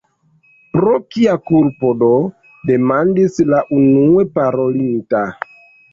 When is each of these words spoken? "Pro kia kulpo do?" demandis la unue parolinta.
"Pro 0.75 0.93
kia 1.15 1.35
kulpo 1.49 1.91
do?" 2.03 2.09
demandis 2.71 3.37
la 3.53 3.63
unue 3.81 4.29
parolinta. 4.39 5.23